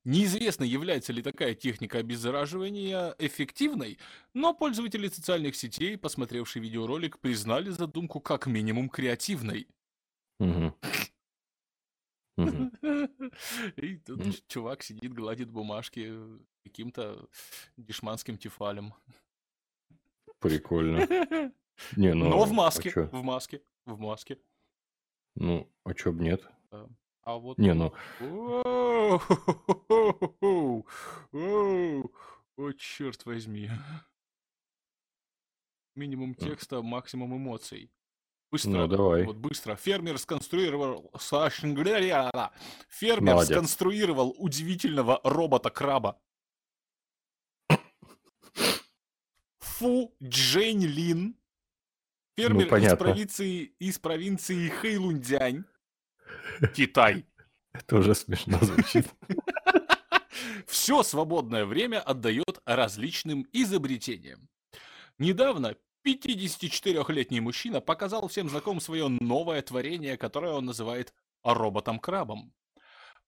[0.04, 4.00] Неизвестно, является ли такая техника обеззараживания эффективной,
[4.34, 9.68] но пользователи социальных сетей, посмотревшие видеоролик, признали задумку как минимум креативной.
[10.40, 10.74] Мгм.
[13.78, 16.14] И тут чувак сидит, гладит бумажки
[16.64, 17.28] каким-то
[17.78, 18.94] дешманским тефалем.
[20.40, 21.08] Прикольно.
[21.96, 23.08] Не, ну, Но в а маске, чё?
[23.08, 24.40] в маске, в маске.
[25.36, 26.48] Ну, а чё б нет?
[27.24, 27.58] А вот...
[27.58, 27.94] Не, ну,
[32.58, 33.70] О, черт возьми.
[35.96, 37.92] Минимум текста, максимум эмоций.
[38.50, 39.24] Быстро, Ну, давай.
[39.26, 39.76] вот быстро.
[39.76, 41.12] Фермер сконструировал...
[42.90, 43.52] Фермер Молодец.
[43.56, 46.20] сконструировал удивительного робота-краба.
[49.60, 51.36] Фу Джень Лин.
[52.38, 52.98] Фермер из Ну, понятно.
[52.98, 55.64] провинции, из провинции Хэйлунцзянь.
[56.76, 57.26] Китай.
[57.74, 59.08] это уже смешно звучит.
[60.68, 64.48] Все свободное время отдает различным изобретениям.
[65.18, 72.54] Недавно 54-летний мужчина показал всем знаком свое новое творение, которое он называет роботом-крабом.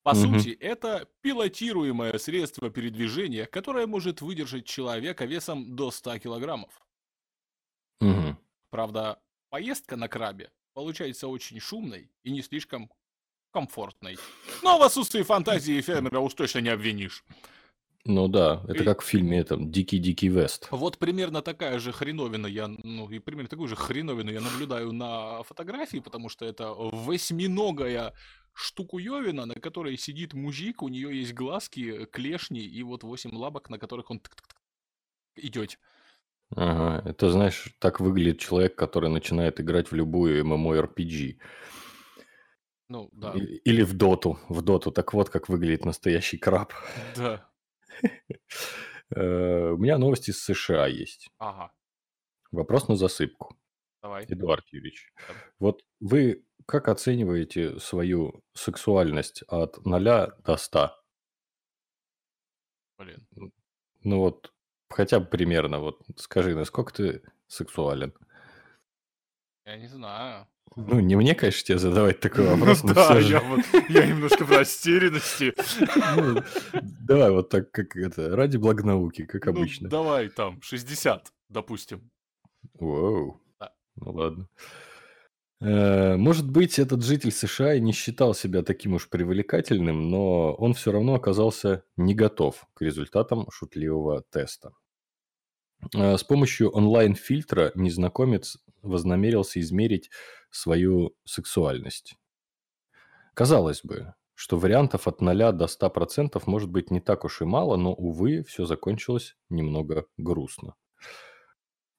[0.03, 0.39] По Мгм.
[0.39, 6.82] сути, это пилотируемое средство передвижения, которое может выдержать человека весом до 100 килограммов.
[7.99, 8.38] Мгм.
[8.69, 12.89] Правда, поездка на крабе получается очень шумной и не слишком
[13.51, 14.17] комфортной.
[14.63, 17.25] Но в отсутствии фантазии фермера уж точно не обвинишь.
[18.10, 20.67] Ну да, это И- как в фильме этом «Дикий-дикий Вест».
[20.72, 25.43] Вот примерно такая же хреновина я, ну и примерно такую же хреновину я наблюдаю на
[25.43, 28.15] фотографии, потому что это восьминогая
[28.54, 33.78] штукуевина, на которой сидит мужик, у нее есть глазки, клешни и вот восемь лапок, на
[33.78, 34.22] которых он
[35.36, 35.78] идет.
[36.56, 41.38] Ага, это, знаешь, так выглядит человек, который начинает играть в любую MMORPG.
[42.88, 44.39] Ну, да, И- Или в доту.
[44.50, 44.91] В доту.
[44.91, 46.74] Так вот, как выглядит настоящий краб.
[47.15, 47.48] да,
[49.15, 51.29] У меня новости из США есть.
[51.39, 51.71] ага,
[52.51, 53.57] Вопрос на засыпку.
[54.01, 54.25] давай.
[54.25, 55.33] Эдуард Юрьевич, Да.
[55.59, 60.03] вот вы как оцениваете свою сексуальность от 0
[60.43, 60.95] до 100?
[62.97, 63.27] Блин.
[64.03, 64.53] Ну вот,
[64.89, 68.13] хотя бы примерно, вот скажи, насколько ты сексуален?
[69.65, 70.47] Я не знаю.
[70.75, 74.45] Ну, не мне, конечно, тебе задавать такой Ну вопрос, но да, я вот, я немножко
[74.45, 75.53] в растерянности.
[76.15, 76.41] Ну,
[77.01, 79.89] давай вот так, как это, ради благонауки, как Ну, обычно.
[79.89, 82.10] давай там, 60, допустим.
[82.79, 83.41] Воу.
[83.60, 83.71] Да.
[83.95, 84.47] Ну ладно.
[85.62, 90.73] Э, Может быть, этот житель США и не считал себя таким уж привлекательным, но он
[90.73, 94.71] все равно оказался не готов к результатам шутливого теста.
[95.95, 100.09] Э, С помощью онлайн-фильтра незнакомец вознамерился измерить
[100.51, 102.15] свою сексуальность.
[103.33, 107.75] Казалось бы, что вариантов от 0 до 100% может быть не так уж и мало,
[107.75, 110.75] но, увы, все закончилось немного грустно.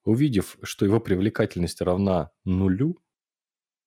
[0.04, 2.98] Увидев, что его привлекательность равна нулю,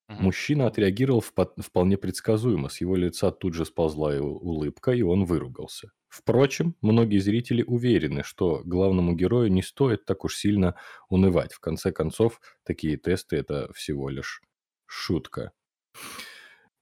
[0.09, 0.23] Мгм.
[0.23, 2.69] мужчина отреагировал впо- вполне предсказуемо.
[2.69, 5.91] С его лица тут же сползла и у- улыбка, и он выругался.
[6.09, 10.75] Впрочем, многие зрители уверены, что главному герою не стоит так уж сильно
[11.09, 11.53] унывать.
[11.53, 14.41] В конце концов, такие тесты– это всего лишь
[14.85, 15.51] шутка.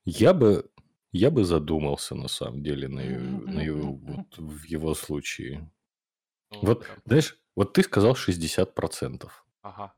[0.05, 0.69] Я бы,
[1.11, 5.71] я бы задумался, на самом деле, на, е- на его- вот в его случае.
[6.51, 9.45] Ну, Вот, знаешь, вот ты сказал 60%.
[9.61, 9.93] Ага.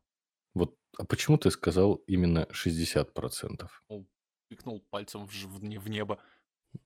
[0.97, 3.69] А почему ты сказал именно 60%?
[3.89, 4.07] Ну,
[4.49, 6.19] тыкнул пальцем в, ж- в не- в небо.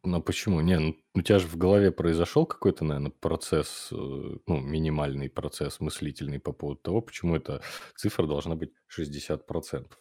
[0.03, 0.61] Ну, а почему?
[0.61, 5.79] Не, ну, у тебя же в голове произошел какой-то, наверное, процесс, э, ну, минимальный процесс
[5.79, 7.61] мыслительный по поводу того, почему эта
[7.95, 9.97] цифра должна быть 60%.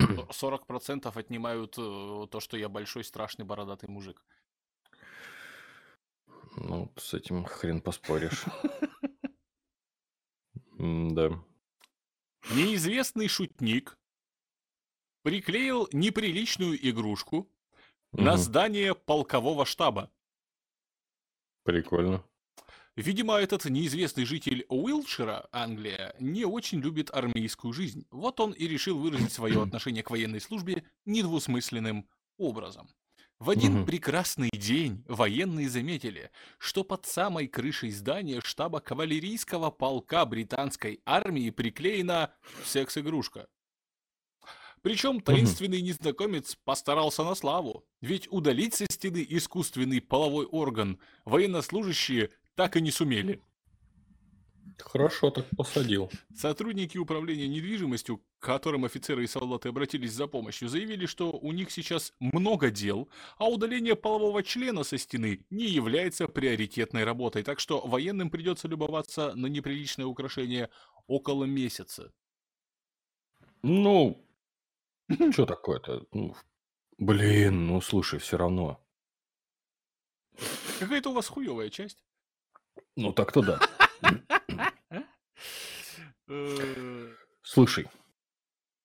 [0.00, 4.24] Со- 40% отнимают э, то, что я большой, страшный, бородатый мужик.
[6.56, 8.44] Ну, с этим хрен поспоришь.
[10.78, 11.42] Да.
[12.50, 13.98] Неизвестный шутник
[15.22, 17.46] приклеил неприличную игрушку
[18.12, 20.10] на здание полкового штаба.
[21.64, 22.24] Прикольно.
[22.96, 28.06] Видимо, этот неизвестный житель Уилтшира, Англия, не очень любит армейскую жизнь.
[28.10, 32.08] Вот он и решил выразить свое отношение к военной службе недвусмысленным
[32.38, 32.88] образом.
[33.38, 33.86] В один Мгм.
[33.86, 42.34] прекрасный день военные заметили, что под самой крышей здания штаба кавалерийского полка британской армии приклеена
[42.64, 43.46] секс-игрушка.
[44.82, 52.76] Причем таинственный незнакомец постарался на славу, ведь удалить со стены искусственный половой орган военнослужащие так
[52.76, 53.40] и не сумели.
[54.80, 56.10] Хорошо так посадил.
[56.34, 61.70] Сотрудники управления недвижимостью, к которым офицеры и солдаты обратились за помощью, заявили, что у них
[61.70, 67.86] сейчас много дел, а удаление полового члена со стены не является приоритетной работой, так что
[67.86, 70.70] военным придется любоваться на неприличное украшение
[71.06, 72.12] около месяца.
[73.62, 74.24] Ну,
[75.32, 76.06] что такое-то?
[76.12, 76.36] Ну,
[76.98, 78.80] блин, ну слушай, все равно.
[80.78, 82.04] Какая-то у вас хуевая часть.
[82.96, 83.60] Ну так-то да.
[86.28, 87.86] Э, Слушай,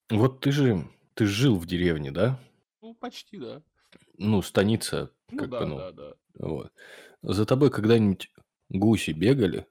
[0.10, 2.40] вот ты же, ты жил в деревне, да?
[2.82, 3.62] Ну, почти, да.
[4.18, 6.16] Ну, станица, Ну как да, бы, ну, да, да.
[6.36, 6.74] вот.
[7.22, 8.32] За тобой когда-нибудь
[8.70, 9.68] гуси бегали,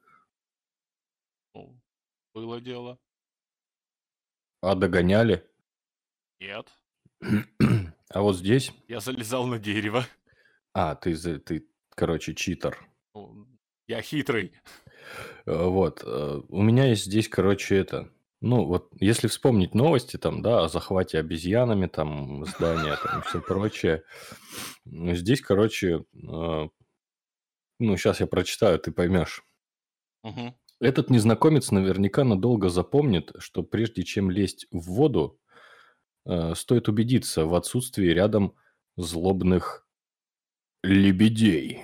[1.54, 1.80] Ну,
[2.34, 2.98] было дело.
[4.60, 5.48] а догоняли?
[6.40, 6.72] Нет.
[8.14, 8.72] А вот здесь...
[8.88, 10.04] Я залезал на дерево.
[10.74, 12.78] А, ты, ты, короче, читер.
[13.14, 13.46] Ну,
[13.86, 14.52] Я хитрый.
[15.46, 16.02] Э, Вот.
[16.04, 18.10] э, У меня есть здесь, короче, это...
[18.40, 24.02] Ну, вот, если вспомнить новости, там, да, о захвате обезьянами, там, здания, там, все прочее.
[24.84, 26.68] Здесь, короче, э,
[27.78, 29.44] ну, сейчас я прочитаю, ты поймешь.
[30.24, 30.54] Мгм.
[30.80, 35.38] Этот незнакомец наверняка надолго запомнит, что прежде чем лезть в воду,
[36.26, 38.54] э, стоит убедиться в отсутствии рядом
[38.96, 39.86] злобных
[40.82, 41.82] лебедей.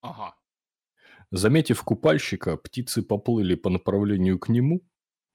[0.00, 0.35] Ага.
[1.32, 4.82] Заметив купальщика, птицы поплыли по направлению к нему,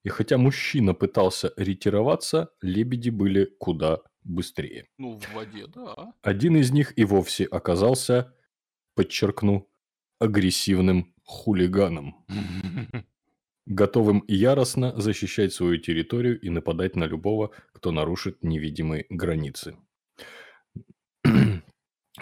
[0.04, 4.88] и хотя мужчина пытался ретироваться, лебеди были куда быстрее.
[4.98, 6.14] Ну, в воде, да.
[6.22, 8.34] Один из них и вовсе оказался,
[8.96, 9.70] подчеркну,
[10.20, 12.26] агрессивным хулиганом,
[13.66, 19.76] готовым яростно защищать свою территорию и нападать на любого, кто нарушит невидимые границы.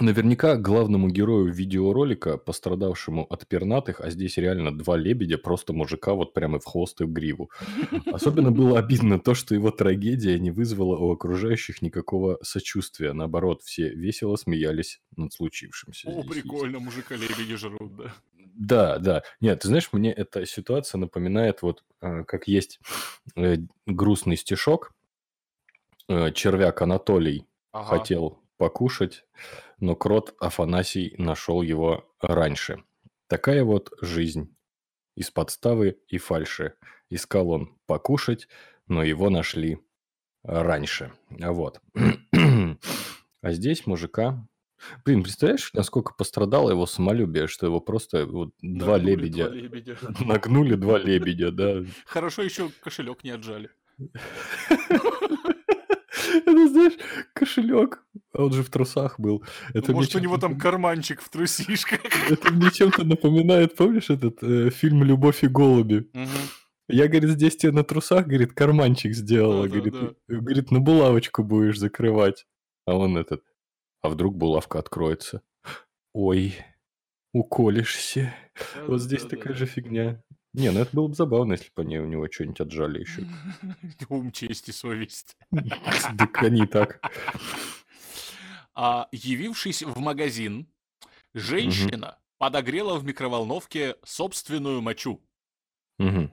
[0.02, 6.34] Наверняка главному герою видеоролика, пострадавшему от пернатых, а здесь реально два лебедя, просто мужика вот
[6.34, 7.52] прямо в хвост и в гриву.
[8.06, 13.12] Особенно было обидно то, что его трагедия не вызвала у окружающих никакого сочувствия.
[13.12, 16.08] Наоборот, все весело смеялись над случившимся.
[16.08, 16.44] О, здесь есть.
[16.44, 18.14] прикольно, мужика лебеди жрут, да.
[18.60, 19.24] Да, да.
[19.42, 22.80] Нет, ты знаешь, мне эта ситуация напоминает вот, э, как есть
[23.36, 24.94] э, грустный стишок.
[26.08, 27.98] Э, Червяк Анатолий Ага.
[27.98, 29.26] хотел покушать,
[29.80, 32.84] но крот Афанасий нашел его раньше.
[33.28, 34.56] Такая вот жизнь.
[35.16, 36.76] Из подставы и фальши.
[37.10, 38.48] Искал он покушать,
[38.88, 39.80] но его нашли
[40.44, 41.12] раньше.
[41.42, 41.82] А Вот.
[43.42, 44.46] А здесь мужика...
[45.06, 49.46] Блин, представляешь, насколько пострадало его самолюбие, что его просто вот два Нагнули лебедя...
[49.46, 49.98] два лебедя.
[50.26, 51.84] Нагнули два лебедя, да.
[52.06, 53.70] Хорошо еще кошелек не отжали.
[56.46, 56.94] Это, знаешь,
[57.34, 58.04] кошелек.
[58.34, 59.44] А он же в трусах был.
[59.74, 62.00] Это мне Может, у него там карманчик в трусишках.
[62.30, 66.10] Это мне чем-то напоминает, помнишь этот э, фильм «Любовь и голуби»?
[66.92, 69.68] Я, говорит, здесь тебе на трусах, говорит, карманчик сделала.
[69.68, 70.36] Да, да, говорит, да.
[70.36, 72.48] и- говорит, на булавочку будешь закрывать.
[72.86, 73.44] А он этот,
[74.02, 75.44] а вдруг булавка откроется?
[76.14, 76.56] Ой,
[77.34, 78.34] уколешься.
[78.88, 79.42] Вот здесь Да-да-да-да.
[79.44, 80.24] такая же фигня.
[80.54, 83.24] Не, ну это было бы забавно, если бы они у него что-нибудь отжали еще.
[84.10, 85.38] Ум, честь и совесть.
[86.18, 87.02] Так они так.
[88.82, 90.66] А, явившись в магазин,
[91.34, 95.22] женщина подогрела в микроволновке собственную мочу.
[95.98, 96.32] Мгм.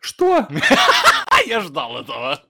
[0.00, 0.48] Что?
[1.46, 2.42] Я ждал этого.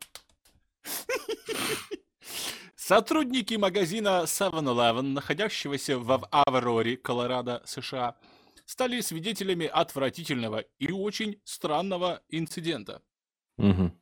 [2.74, 8.16] Сотрудники магазина 7-Eleven, находящегося в Авроре, Колорадо, США,
[8.66, 13.02] стали свидетелями отвратительного и очень странного инцидента.
[13.56, 13.98] Мгм.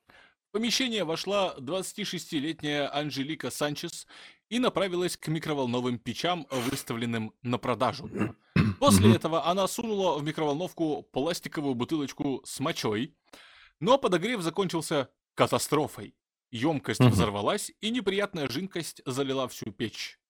[0.48, 4.06] В помещение вошла 26-летняя Анжелика Санчес
[4.48, 8.10] и направилась к микроволновым печам, выставленным на продажу.
[8.80, 13.14] После этого она сунула в микроволновку пластиковую бутылочку с мочой,
[13.80, 16.14] но подогрев закончился катастрофой.
[16.50, 20.20] Емкость взорвалась, и неприятная жидкость залила всю печь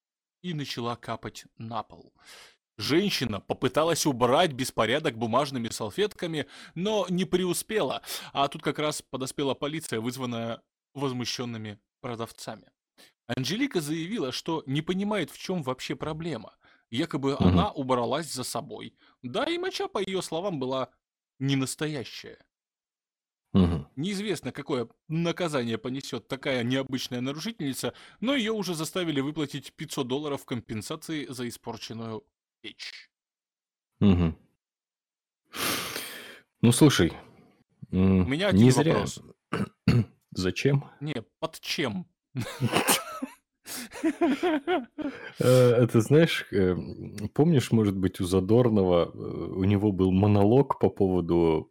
[0.41, 2.15] и начала капать на пол.
[2.77, 8.03] Женщина попыталась убрать беспорядок бумажными салфетками, но не преуспела,
[8.33, 10.61] а тут как раз подоспела полиция, вызванная
[10.93, 12.71] возмущенными продавцами.
[13.27, 16.57] Анжелика заявила, что не понимает, в чем вообще проблема.
[16.91, 17.45] Якобы Мгм.
[17.49, 18.97] она убралась за собой.
[19.23, 20.91] Да, и моча, по ее словам, была
[21.39, 22.45] не настоящая.
[23.53, 23.89] Мгм.
[23.95, 31.27] Неизвестно, какое наказание понесет такая необычная нарушительница, но ее уже заставили выплатить 500 долларов компенсации
[31.29, 32.25] за испорченную
[32.65, 33.11] печь.
[34.01, 34.39] Мгм.
[36.63, 37.13] Ну, слушай,
[37.93, 38.95] У меня не зря.
[38.95, 39.21] вопрос.
[40.31, 40.91] Зачем?
[41.01, 42.07] Не, под чем?
[45.39, 45.45] Э,
[45.85, 46.75] Это знаешь, э,
[47.35, 51.71] помнишь, может быть, у Задорнова э, у него был монолог по поводу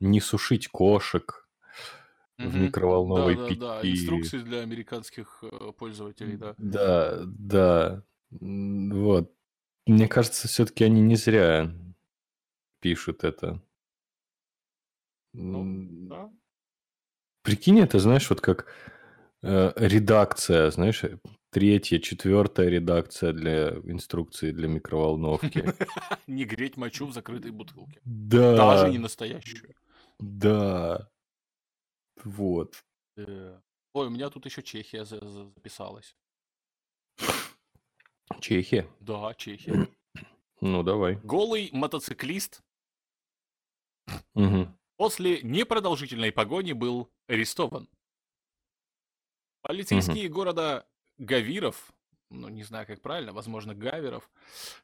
[0.00, 1.48] не сушить кошек
[2.38, 3.92] в микроволновой печи.
[3.92, 5.42] инструкции для американских
[5.78, 6.54] пользователей, да.
[6.58, 8.02] Да, да.
[8.30, 9.30] Вот.
[9.86, 11.70] Мне кажется, все-таки они не зря
[12.80, 13.62] пишут это.
[15.32, 16.32] Ну, да.
[17.42, 18.66] Прикинь, это, знаешь, вот как
[19.42, 21.18] э, редакция, знаешь, э,
[21.50, 25.74] третья, четвертая редакция для инструкции для микроволновки.
[26.26, 28.00] Не греть мочу в закрытой бутылке.
[28.04, 29.74] Да, Даже не настоящую.
[30.18, 31.10] да.
[32.22, 32.82] Вот.
[33.16, 33.60] Э,
[33.92, 36.16] Ой, у меня тут еще Чехия за- за- записалась.
[38.48, 38.86] Чехия.
[39.00, 39.88] Да, Чехия.
[40.60, 41.16] Ну, давай.
[41.16, 42.62] Голый мотоциклист
[44.34, 44.78] Мгм.
[44.96, 47.88] после непродолжительной погони был арестован.
[49.62, 50.86] Полицейские города
[51.18, 51.92] Гавиров,
[52.30, 54.30] ну не знаю как правильно, возможно Гаверов,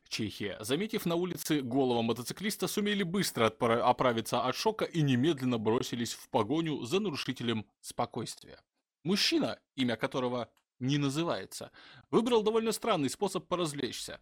[0.08, 6.14] Чехия, заметив на улице голого мотоциклиста, сумели быстро отпра- оправиться от шока и немедленно бросились
[6.14, 8.60] в погоню за нарушителем спокойствия.
[9.04, 10.50] Мужчина, имя которого
[10.80, 11.70] не называется,
[12.10, 14.20] выбрал довольно странный способ поразвлечься.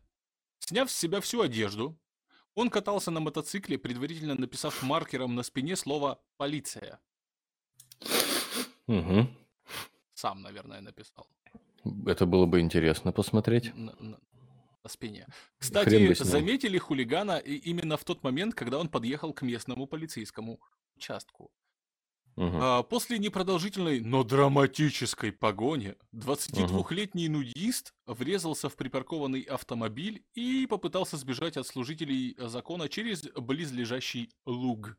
[0.59, 1.97] Сняв с себя всю одежду,
[2.55, 7.01] он катался на мотоцикле, предварительно написав маркером на спине слово «полиция».
[8.87, 9.29] Мгм.
[10.15, 11.29] Сам, наверное, написал.
[12.07, 13.75] Это было бы интересно посмотреть.
[13.75, 14.19] на, на-
[14.85, 15.27] на спине.
[15.59, 20.61] Кстати, заметили хулигана именно в тот момент, когда он подъехал к местному полицейскому
[20.97, 21.51] участку.
[22.39, 22.59] Мгм.
[22.63, 31.57] А, После непродолжительной, но драматической погони 22-летний нудист врезался в припаркованный автомобиль и попытался сбежать
[31.57, 34.97] от служителей закона через близлежащий луг.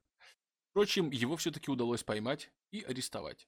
[0.72, 3.48] Впрочем, его все-таки удалось поймать и арестовать.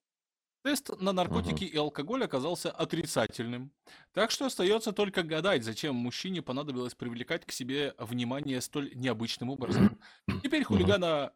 [0.64, 3.72] Тест на наркотики и алкоголь оказался отрицательным,
[4.14, 10.00] так что остается только гадать, зачем мужчине понадобилось привлекать к себе внимание столь необычным образом.
[10.44, 11.34] Теперь хулигана...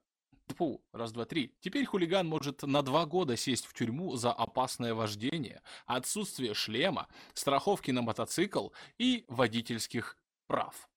[0.54, 1.54] Фу, раз, два, три.
[1.60, 7.92] Теперь хулиган может на два года сесть в тюрьму за опасное вождение, отсутствие шлема, страховки
[7.92, 10.18] на мотоцикл и водительских
[10.48, 10.88] прав.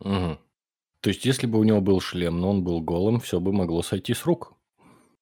[0.00, 0.38] Мгм.
[1.00, 3.82] То есть, если бы у него был шлем, но он был голым, все бы могло
[3.82, 4.54] сойти с рук.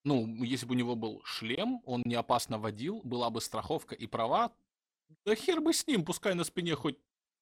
[0.04, 4.06] Ну, если бы у него был шлем, он не опасно водил, была бы страховка и
[4.06, 4.52] права,
[5.24, 6.98] да хер бы с ним, пускай на спине хоть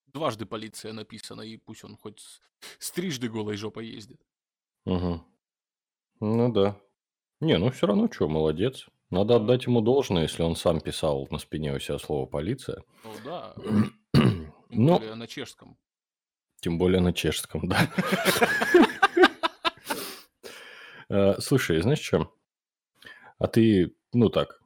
[0.07, 2.23] дважды полиция написана, и пусть он хоть
[2.79, 4.21] с трижды голой жопой ездит.
[4.85, 5.23] Угу.
[6.21, 6.81] Ну да.
[7.41, 8.87] Не, ну все равно, что, молодец.
[9.11, 12.85] Надо отдать ему должное, если он сам писал на спине у себя слово «полиция».
[13.05, 13.55] Ну да,
[14.15, 15.77] тем Ну, более на чешском.
[16.61, 17.91] тем более на чешском, да.
[21.09, 22.33] Э, Слушай, знаешь что?
[23.39, 24.63] А ты, ну так,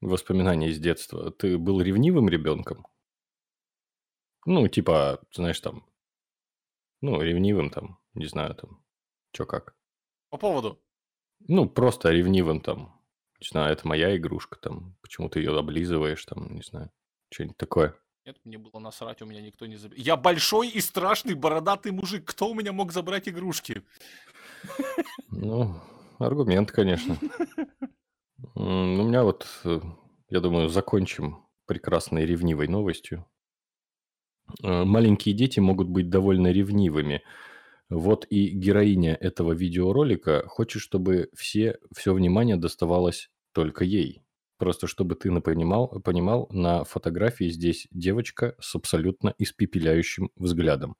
[0.00, 1.32] воспоминания из детства.
[1.32, 2.86] Ты был ревнивым ребенком?
[4.46, 5.84] Ну, типа, знаешь, там,
[7.00, 8.80] ну, ревнивым там, не знаю, там,
[9.32, 9.74] что как.
[10.30, 10.80] По поводу.
[11.46, 13.00] Ну, просто ревнивым там,
[13.40, 16.90] не знаю, это моя игрушка там, почему ты ее облизываешь там, не знаю,
[17.30, 17.94] что-нибудь такое.
[18.26, 19.96] Нет, мне было насрать, у меня никто не забил.
[19.98, 22.26] Я большой и страшный бородатый мужик.
[22.26, 23.82] Кто у меня мог забрать игрушки?
[25.30, 25.74] Ну,
[26.18, 27.16] аргумент, конечно.
[28.54, 29.80] У меня вот, э,
[30.28, 33.26] я думаю, закончим прекрасной ревнивой новостью.
[34.62, 37.22] Э, Маленькие дети могут быть довольно ревнивыми.
[37.90, 44.22] Вот и героиня этого видеоролика хочет, чтобы все, все внимание доставалось только ей.
[44.58, 50.96] Просто чтобы ты напонимал, понимал, на фотографии здесь девочка с абсолютно испепеляющим взглядом.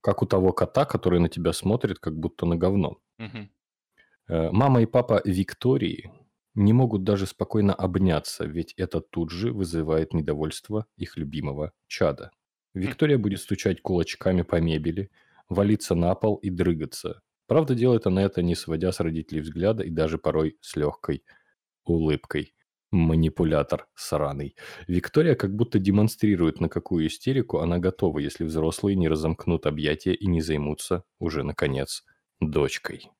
[0.00, 2.98] Как у того кота, который на тебя смотрит, как будто на говно.
[4.28, 6.12] Э, Мама и папа Виктории
[6.54, 12.30] не могут даже спокойно обняться, ведь это тут же вызывает недовольство их любимого чада.
[12.74, 15.10] Виктория будет стучать кулачками по мебели,
[15.48, 17.22] валиться на пол и дрыгаться.
[17.46, 21.24] Правда, делает она это не сводя с родителей взгляда и даже порой с легкой
[21.84, 22.54] улыбкой.
[22.92, 24.56] Манипулятор сраный.
[24.86, 30.26] Виктория как будто демонстрирует, на какую истерику она готова, если взрослые не разомкнут объятия и
[30.26, 32.04] не займутся уже, наконец,
[32.40, 33.10] дочкой.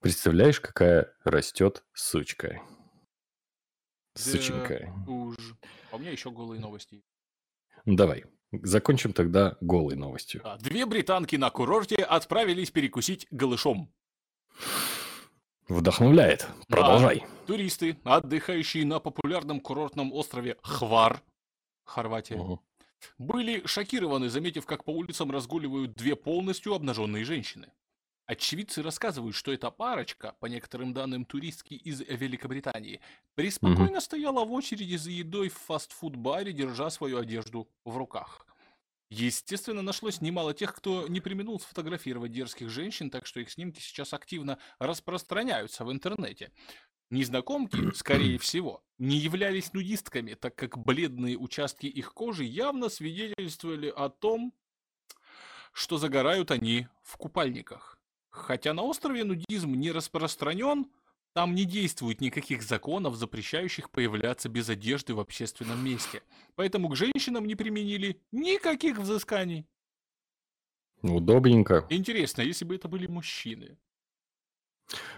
[0.00, 2.60] Представляешь, какая растет сучка?
[4.14, 4.92] Сученькая.
[5.06, 5.36] Уж.
[5.90, 7.02] А у меня еще голые новости.
[7.86, 8.24] Давай,
[8.62, 10.42] закончим тогда голой новостью.
[10.60, 13.92] Две британки на курорте отправились перекусить голышом.
[15.68, 16.46] Вдохновляет.
[16.68, 17.24] Продолжай.
[17.46, 21.22] Туристы, отдыхающие на популярном курортном острове Хвар,
[21.84, 22.60] Хорватия, Мгм.
[23.18, 27.72] были шокированы, заметив, как по улицам разгуливают две полностью обнаженные женщины.
[28.26, 33.00] Очевидцы рассказывают, что эта парочка, по некоторым данным туристки из Великобритании,
[33.34, 38.46] преспокойно стояла в очереди за едой в фастфуд-баре, держа свою одежду в руках.
[39.10, 44.14] Естественно, нашлось немало тех, кто не применул сфотографировать дерзких женщин, так что их снимки сейчас
[44.14, 46.50] активно распространяются в интернете.
[47.10, 54.08] Незнакомки, скорее всего, не являлись нудистками, так как бледные участки их кожи явно свидетельствовали о
[54.08, 54.54] том,
[55.74, 57.93] что загорают они в купальниках.
[58.34, 60.86] Хотя на острове нудизм не распространен,
[61.34, 66.20] там не действует никаких законов, запрещающих появляться без одежды в общественном месте.
[66.56, 69.66] Поэтому к женщинам не применили никаких взысканий.
[71.02, 71.86] Удобненько.
[71.90, 73.78] Интересно, если бы это были мужчины.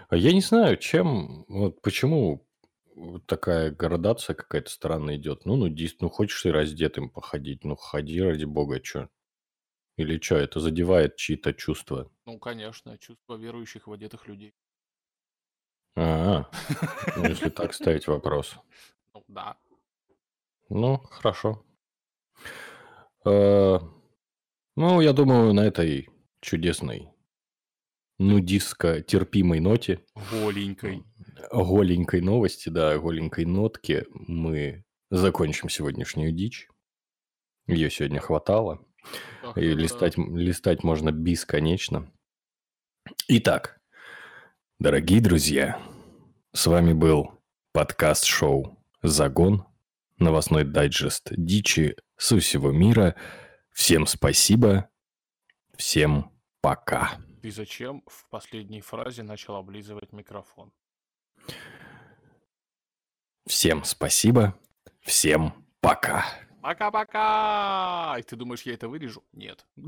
[0.09, 2.47] А я не знаю, чем, вот почему
[3.25, 5.45] такая градация какая-то странная идет.
[5.45, 9.09] Ну, ну, ну, хочешь ты раздетым походить, ну, ходи ради бога, что?
[9.97, 12.11] Или что, это задевает чьи-то чувства?
[12.25, 14.53] Ну, конечно, чувство верующих в одетых людей.
[15.95, 16.49] А,
[17.17, 18.55] ну, если так ставить вопрос.
[19.13, 19.57] Ну, да.
[20.69, 21.65] Ну, хорошо.
[23.25, 23.79] Э,
[24.75, 26.07] Ну, я думаю, на этой
[26.39, 27.09] чудесной
[28.19, 31.03] нудистско-терпимой ноте, Голенькой.
[31.51, 36.67] голенькой новости, да, голенькой нотке мы закончим сегодняшнюю дичь.
[37.67, 38.86] Ее сегодня хватало.
[39.43, 42.11] Ах, И листать, листать можно бесконечно.
[43.27, 43.79] Итак,
[44.79, 45.81] дорогие друзья,
[46.53, 47.31] с вами был
[47.73, 49.65] подкаст-шоу «Загон»,
[50.17, 53.15] новостной дайджест дичи со всего мира.
[53.71, 54.89] Всем спасибо,
[55.75, 56.31] всем
[56.61, 57.17] пока.
[57.41, 60.71] Ты зачем в последней фразе начал облизывать микрофон?
[63.45, 64.57] Всем спасибо,
[65.01, 66.25] всем пока.
[66.67, 68.17] Пока-пока!
[68.19, 69.23] И ты думаешь, я это вырежу?
[69.31, 69.65] Нет.